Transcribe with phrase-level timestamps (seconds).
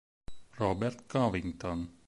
[0.57, 1.85] Robert Covington